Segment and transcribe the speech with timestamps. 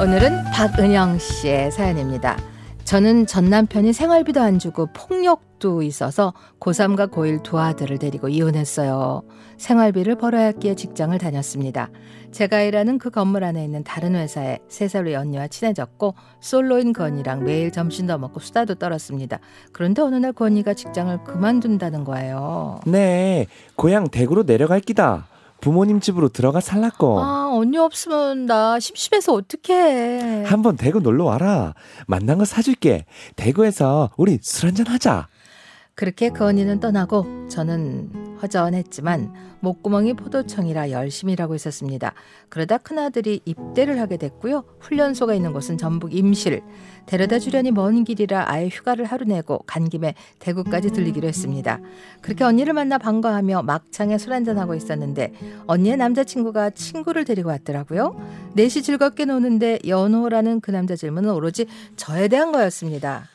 [0.00, 2.38] 오늘은 박은영 씨의 사연입니다.
[2.84, 9.20] 저는 전 남편이 생활비도 안 주고 폭력도 있어서 고3과 고1 두 아들을 데리고 이혼했어요.
[9.58, 11.90] 생활비를 벌어야 했기에 직장을 다녔습니다.
[12.32, 17.44] 제가 일하는 그 건물 안에 있는 다른 회사에 세살 위 언니와 친해졌고 솔로인 그 언니랑
[17.44, 19.38] 매일 점심도 먹고 수다도 떨었습니다.
[19.74, 22.80] 그런데 어느 날그 언니가 직장을 그만둔다는 거예요.
[22.86, 25.26] 네, 고향 대구로 내려갈 기다.
[25.60, 27.20] 부모님 집으로 들어가 살라고.
[27.20, 30.44] 아 언니 없으면 나 심심해서 어떡해.
[30.44, 31.74] 한번 대구 놀러 와라.
[32.06, 33.04] 만난 거 사줄게.
[33.36, 35.28] 대구에서 우리 술 한잔 하자.
[35.94, 42.14] 그렇게 그 언니는 떠나고 저는 허전했지만 목구멍이 포도청이라 열심히 일하고 있었습니다.
[42.48, 44.64] 그러다 큰아들이 입대를 하게 됐고요.
[44.80, 46.62] 훈련소가 있는 곳은 전북 임실.
[47.06, 51.80] 데려다 주려니 먼 길이라 아예 휴가를 하루 내고 간 김에 대구까지 들리기로 했습니다.
[52.20, 55.32] 그렇게 언니를 만나 반가워하며 막창에 술 한잔하고 있었는데
[55.66, 58.16] 언니의 남자친구가 친구를 데리고 왔더라고요.
[58.54, 63.28] 넷이 즐겁게 노는데 연호라는 그 남자 질문은 오로지 저에 대한 거였습니다.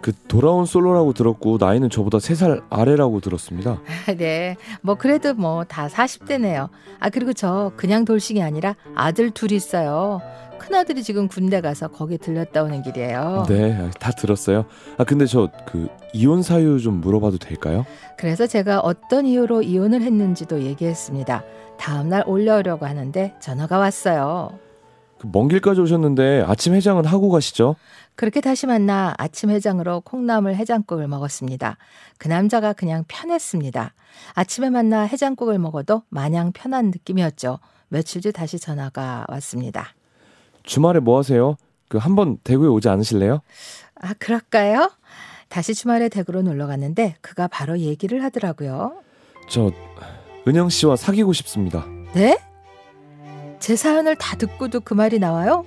[0.00, 3.80] 그 돌아온 솔로라고 들었고 나이는 저보다 3살 아래라고 들었습니다.
[4.16, 4.56] 네.
[4.80, 6.68] 뭐 그래도 뭐 다 40대네요.
[7.00, 10.20] 아 그리고 저 그냥 돌싱이 아니라 아들 둘 있어요.
[10.58, 13.44] 큰아들이 지금 군대 가서 거기 들렸다 오는 길이에요.
[13.48, 14.64] 네, 다 들었어요.
[14.98, 17.84] 아 근데 저 그 이혼 사유 좀 물어봐도 될까요?
[18.16, 21.44] 그래서 제가 어떤 이유로 이혼을 했는지도 얘기했습니다.
[21.78, 24.50] 다음 날 올려오려고 하는데 전화가 왔어요.
[25.20, 27.76] 그먼 길까지 오셨는데 아침 해장은 하고 가시죠?
[28.14, 31.76] 그렇게 다시 만나 아침 해장으로 콩나물 해장국을 먹었습니다.
[32.18, 33.94] 그 남자가 그냥 편했습니다.
[34.34, 37.58] 아침에 만나 해장국을 먹어도 마냥 편한 느낌이었죠.
[37.88, 39.94] 며칠 뒤 다시 전화가 왔습니다.
[40.64, 41.56] 주말에 뭐 하세요?
[41.88, 43.40] 그 한번 대구에 오지 않으실래요?
[44.00, 44.90] 아, 그럴까요?
[45.48, 49.00] 다시 주말에 대구로 놀러 갔는데 그가 바로 얘기를 하더라고요.
[49.48, 49.70] 저
[50.46, 51.86] 은영 씨와 사귀고 싶습니다.
[52.12, 52.38] 네?
[53.58, 55.64] 제 사연을 다 듣고도 그 말이 나와요?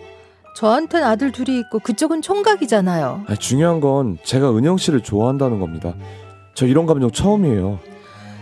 [0.56, 3.24] 저한텐 아들 둘이 있고 그쪽은 총각이잖아요.
[3.28, 5.94] 아, 중요한 건 제가 은영 씨를 좋아한다는 겁니다.
[6.54, 7.80] 저 이런 감정 처음이에요.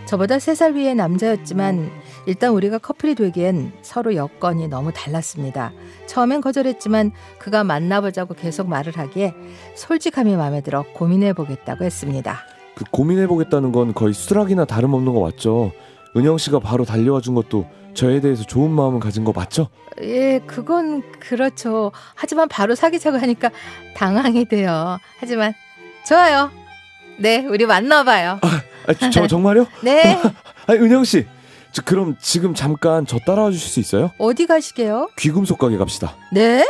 [0.06, 1.88] 저보다 세 살 위의 남자였지만
[2.26, 5.72] 일단 우리가 커플이 되기엔 서로 여건이 너무 달랐습니다.
[6.06, 9.34] 처음엔 거절했지만 그가 만나보자고 계속 말을 하기에
[9.76, 12.38] 솔직함이 마음에 들어 고민해 보겠다고 했습니다.
[12.74, 15.70] 그 고민해 보겠다는 건 거의 수락이나 다름없는 거 맞죠?
[16.16, 19.68] 은영 씨가 바로 달려와 준 것도 저에 대해서 좋은 마음을 가진 거 맞죠?
[20.02, 21.92] 예, 그건 그렇죠.
[22.14, 23.50] 하지만 바로 사귀자고 하니까
[23.94, 24.98] 당황이 돼요.
[25.18, 25.54] 하지만
[26.06, 26.50] 좋아요.
[27.18, 28.40] 네, 우리 만나봐요.
[28.42, 29.66] 아, 저 정말요?
[29.82, 30.16] 네.
[30.66, 31.26] 아, 은영 씨,
[31.72, 34.10] 저 그럼 지금 잠깐 저 따라와 주실 수 있어요?
[34.18, 35.10] 어디 가시게요?
[35.18, 36.16] 귀금속 가게 갑시다.
[36.32, 36.64] 네?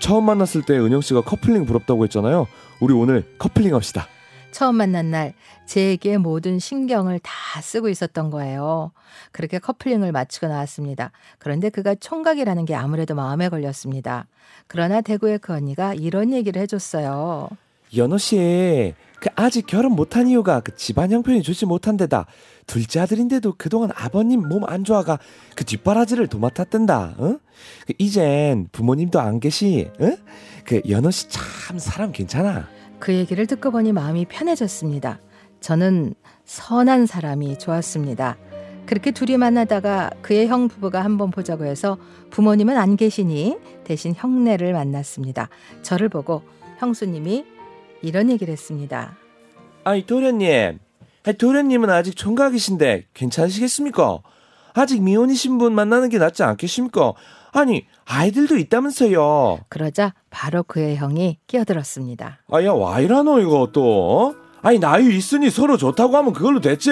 [0.00, 2.48] 처음 만났을 때 은영 씨가 커플링 부럽다고 했잖아요.
[2.80, 4.08] 우리 오늘 커플링 합시다.
[4.56, 5.34] 처음 만난 날
[5.66, 8.90] 제게 모든 신경을 다 쓰고 있었던 거예요.
[9.30, 11.12] 그렇게 커플링을 마치고 나왔습니다.
[11.36, 14.26] 그런데 그가 총각이라는 게 아무래도 마음에 걸렸습니다.
[14.66, 17.50] 그러나 대구의 그 언니가 이런 얘기를 해줬어요.
[17.98, 22.24] 연호 씨, 그 아직 결혼 못한 이유가 그 집안 형편이 좋지 못한 데다
[22.66, 25.18] 둘째 아들인데도 그동안 아버님 몸 안 좋아가
[25.54, 27.16] 그 뒷바라지를 도맡았댄다.
[27.20, 27.38] 응?
[27.86, 29.90] 그 이젠 부모님도 안 계시.
[30.00, 30.16] 응?
[30.64, 32.74] 그 연호 씨 참 사람 괜찮아.
[32.98, 35.20] 그 얘기를 듣고 보니 마음이 편해졌습니다.
[35.60, 36.14] 저는
[36.44, 38.36] 선한 사람이 좋았습니다.
[38.86, 41.98] 그렇게 둘이 만나다가 그의 형 부부가 한번 보자고 해서
[42.30, 45.48] 부모님은 안 계시니 대신 형네를 만났습니다.
[45.82, 46.42] 저를 보고
[46.78, 47.44] 형수님이
[48.02, 49.16] 이런 얘기를 했습니다.
[49.82, 50.78] 아니 도련님,
[51.38, 54.20] 도련님은 아직 총각이신데 괜찮으시겠습니까?
[54.74, 57.14] 아직 미혼이신 분 만나는 게 낫지 않겠습니까?
[57.56, 59.60] 아니 아이들도 있다면서요.
[59.70, 62.40] 그러자 바로 그의 형이 끼어들었습니다.
[62.50, 63.82] 아 야 와이라노 이거 또?
[63.82, 64.34] 어?
[64.62, 66.90] 아니 나이 있으니 서로 좋다고 하면 그걸로 됐지.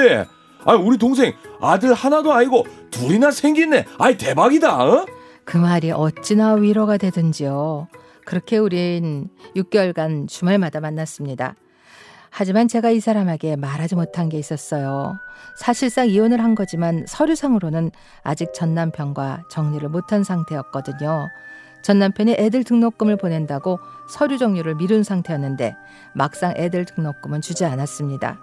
[0.66, 3.84] 아 우리 동생 아들 하나도 아니고 둘이나 생겼네.
[3.98, 4.84] 아이 대박이다.
[4.84, 5.06] 어?
[5.44, 7.88] 그 말이 어찌나 위로가 되든지요.
[8.24, 11.56] 그렇게 우린 6개월간 주말마다 만났습니다.
[12.36, 15.20] 하지만 제가 이 사람에게 말하지 못한 게 있었어요.
[15.54, 17.92] 사실상 이혼을 한 거지만 서류상으로는
[18.24, 21.28] 아직 전 남편과 정리를 못한 상태였거든요.
[21.82, 25.76] 전 남편이 애들 등록금을 보낸다고 서류 정리를 미룬 상태였는데
[26.12, 28.40] 막상 애들 등록금은 주지 않았습니다.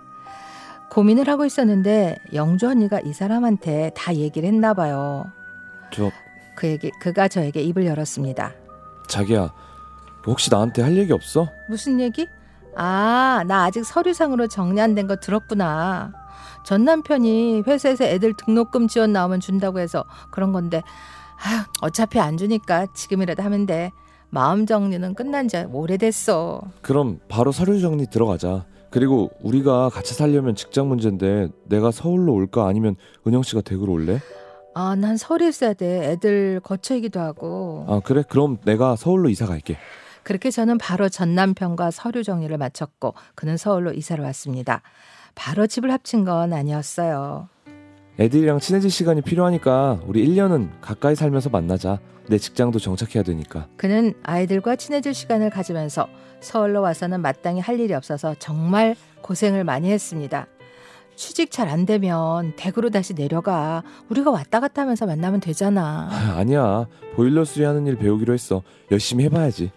[0.90, 5.30] 고민을 하고 있었는데 영주 언니가 이 사람한테 다 얘기를 했나 봐요.
[5.92, 6.12] 저
[6.56, 8.54] 그 얘기 그가 저에게 입을 열었습니다.
[9.08, 9.52] 자기야
[10.28, 11.48] 혹시 나한테 할 얘기 없어?
[11.68, 12.28] 무슨 얘기?
[12.76, 16.12] 아, 나 아직 서류상으로 정리 안 된 거 들었구나.
[16.64, 20.82] 전 남편이 회사에서 애들 등록금 지원 나오면 준다고 해서 그런 건데,
[21.44, 23.92] 아휴, 어차피 안 주니까 지금이라도 하면 돼.
[24.30, 26.62] 마음 정리는 끝난 지 오래됐어.
[26.82, 28.66] 그럼 바로 서류 정리 들어가자.
[28.90, 32.96] 그리고 우리가 같이 살려면 직장 문제인데 내가 서울로 올까 아니면
[33.26, 34.20] 은영 씨가 대구로 올래?
[34.74, 36.12] 아, 난 서울에 있어야 돼.
[36.12, 37.86] 애들 거처이기도 하고.
[37.90, 38.24] 아 그래?
[38.30, 39.78] 그럼 내가 서울로 이사 갈게.
[40.24, 44.82] 그렇게 저는 바로 전 남편과 서류 정리를 마쳤고 그는 서울로 이사를 왔습니다.
[45.36, 47.48] 바로 집을 합친 건 아니었어요.
[48.20, 52.00] 애들이랑 친해질 시간이 필요하니까 우리 1년은 가까이 살면서 만나자.
[52.28, 53.68] 내 직장도 정착해야 되니까.
[53.78, 56.08] 그는 아이들과 친해질 시간을 가지면서
[56.40, 60.48] 서울로 와서는 마땅히 할 일이 없어서 정말 고생을 많이 했습니다.
[61.16, 63.84] 취직 잘 안 되면 대구로 다시 내려가.
[64.10, 66.08] 우리가 왔다 갔다 하면서 만나면 되잖아.
[66.12, 66.88] 아, 아니야.
[67.16, 68.64] 보일러 수리하는 일 배우기로 했어.
[68.92, 69.72] 열심히 해봐야지.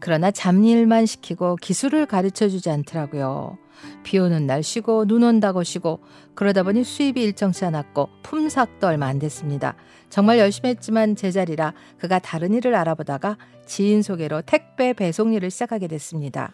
[0.00, 3.58] 그러나 잡일만 시키고 기술을 가르쳐 주지 않더라고요.
[4.02, 6.00] 비 오는 날 쉬고 눈 온다고 쉬고
[6.34, 9.76] 그러다 보니 수입이 일정치 않았고 품삯도 얼마 안 됐습니다.
[10.08, 13.36] 정말 열심히 했지만 제자리라 그가 다른 일을 알아보다가
[13.66, 16.52] 지인 소개로 택배 배송 일을 시작하게 됐습니다.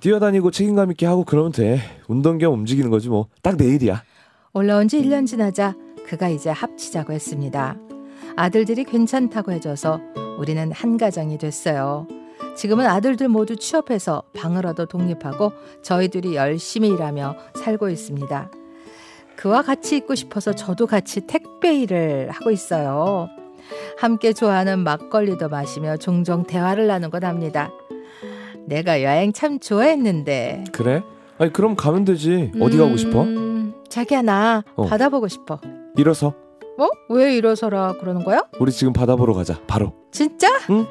[0.00, 1.80] 뛰어다니고 책임감 있게 하고 그러면 돼.
[2.06, 3.26] 운동 겸 움직이는 거지 뭐.
[3.42, 4.02] 딱 내일이야.
[4.52, 5.74] 올라온 지 1년 지나자
[6.06, 7.76] 그가 이제 합치자고 했습니다.
[8.36, 10.00] 아들들이 괜찮다고 해줘서
[10.38, 12.06] 우리는 한 가정이 됐어요.
[12.58, 15.52] 지금은 아들들 모두 취업해서 방을 얻어 독립하고
[15.82, 18.50] 저희들이 열심히 일하며 살고 있습니다.
[19.36, 23.28] 그와 같이 있고 싶어서 저도 같이 택배 일을 하고 있어요.
[23.96, 27.70] 함께 좋아하는 막걸리도 마시며 종종 대화를 나누곤 합니다.
[28.66, 30.64] 내가 여행 참 좋아했는데.
[30.72, 31.04] 그래?
[31.38, 32.50] 아니 그럼 가면 되지.
[32.60, 33.22] 어디 가고 싶어?
[33.22, 34.86] 음, 자기야 나 어.
[34.86, 35.60] 바다 보고 싶어.
[35.96, 36.34] 일어서.
[36.76, 36.88] 어?
[37.08, 38.42] 왜 이러서라 그러는 거야?
[38.58, 39.60] 우리 지금 바다 보러 가자.
[39.68, 39.92] 바로.
[40.10, 40.48] 진짜?
[40.70, 40.86] 응.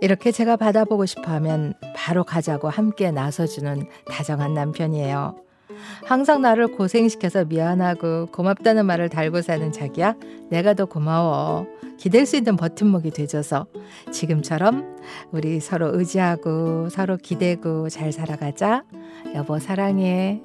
[0.00, 5.36] 이렇게 제가 바다 보고 싶어 하면 바로 가자고 함께 나서주는 다정한 남편이에요.
[6.04, 10.14] 항상 나를 고생시켜서 미안하고 고맙다는 말을 달고 사는 자기야,
[10.50, 11.66] 내가 더 고마워.
[11.98, 13.66] 기댈 수 있는 버팀목이 돼줘서
[14.10, 14.96] 지금처럼
[15.32, 18.84] 우리 서로 의지하고 서로 기대고 잘 살아가자.
[19.34, 20.40] 여보 사랑해.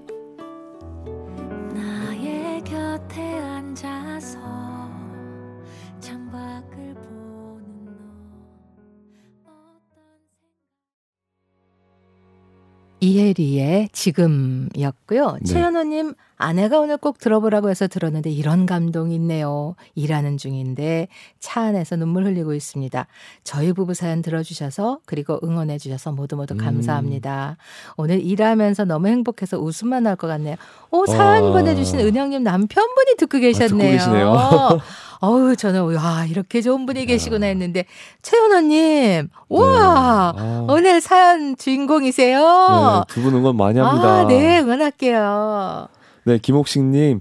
[13.36, 15.38] 이혜리의 지금이었고요.
[15.42, 15.46] 네.
[15.46, 19.76] 최현호님 아내가 오늘 꼭 들어보라고 해서 들었는데 이런 감동이 있네요.
[19.96, 21.08] 일하는 중인데
[21.40, 23.08] 차 안에서 눈물 흘리고 있습니다.
[23.44, 26.58] 저희 부부 사연 들어주셔서 그리고 응원해 주셔서 모두 모두 음.
[26.58, 27.58] 감사합니다.
[27.96, 30.56] 오늘 일하면서 너무 행복해서 웃음만 나올 것 같네요.
[30.92, 31.52] 오 사연 아.
[31.52, 33.92] 보내주신 은영님 남편분이 듣고 계셨네요.
[33.92, 34.36] 계시네요.
[35.22, 37.86] 어우 저는 와 이렇게 좋은 분이 계시구나 했는데
[38.22, 40.42] 최현호님 우와 네.
[40.42, 43.06] 아, 오늘 사연 주인공이세요.
[43.08, 44.08] 네, 두 분 응원 많이 합니다.
[44.20, 45.88] 아, 네, 응원할게요.
[46.28, 47.20] 네, 김옥식님,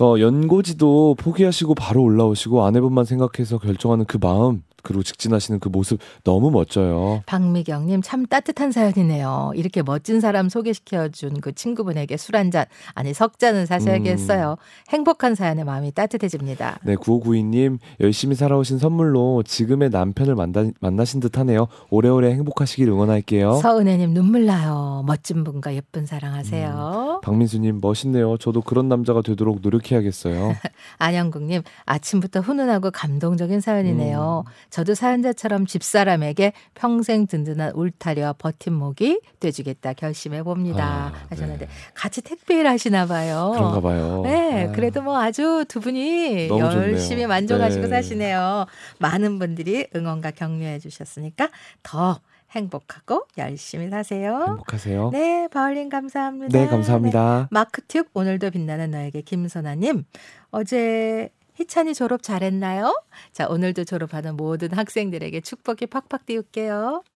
[0.00, 6.50] 어, 연고지도 포기하시고 바로 올라오시고 아내분만 생각해서 결정하는 그 마음, 그리고 직진하시는 그 모습 너무
[6.50, 7.22] 멋져요.
[7.26, 9.52] 박미경님, 참 따뜻한 사연이네요.
[9.54, 14.56] 이렇게 멋진 사람 소개시켜준 그 친구분에게 술 한 잔, 아니, 석 잔은 사셔야겠어요.
[14.88, 16.78] 행복한 사연에 마음이 따뜻해집니다.
[16.84, 21.66] 네, 9592님, 열심히 살아오신 선물로 지금의 남편을 만나, 만나신 듯 하네요.
[21.90, 23.54] 오래오래 행복하시길 응원할게요.
[23.56, 25.04] 서은혜님, 눈물 나요.
[25.06, 27.20] 멋진 분과 예쁜 사랑하세요.
[27.22, 28.36] 박민수님, 멋있네요.
[28.38, 30.54] 저도 그런 남자가 되도록 노력해야겠어요.
[30.98, 34.44] 안영국님, 아침부터 훈훈하고 감동적인 사연이네요.
[34.46, 34.50] 음.
[34.70, 41.12] 저도 사연자처럼 집사람에게 평생 든든한 울타리와 버팀목이 돼주겠다 결심해 봅니다.
[41.14, 41.72] 아, 하셨는데 네.
[41.94, 43.52] 같이 택배 일 하시나 봐요.
[43.54, 44.22] 그런가 봐요.
[44.22, 47.28] 네, 아, 그래도 뭐 아주 두 분이 열심히 좋네요.
[47.28, 47.88] 만족하시고 네.
[47.88, 48.66] 사시네요.
[48.98, 51.50] 많은 분들이 응원과 격려해 주셨으니까
[51.82, 52.20] 더
[52.52, 54.44] 행복하고 열심히 사세요.
[54.48, 55.10] 행복하세요.
[55.12, 56.58] 네, 바울린 감사합니다.
[56.58, 57.48] 네, 감사합니다.
[57.52, 60.04] 마크튠 오늘도 빛나는 너에게 김선아님
[60.50, 62.98] 어제 희찬이 졸업 잘했나요?
[63.32, 67.04] 자 오늘도 졸업하는 모든 학생들에게 축복이 팍팍 띄울게요.